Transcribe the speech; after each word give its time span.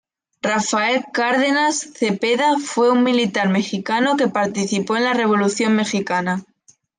Rafael 0.41 1.03
Cárdenas 1.13 1.91
Zepeda 1.93 2.57
fue 2.57 2.89
un 2.89 3.03
militar 3.03 3.49
mexicano 3.49 4.17
que 4.17 4.27
participó 4.29 4.97
en 4.97 5.03
la 5.03 5.13
Revolución 5.13 5.75
mexicana. 5.75 6.43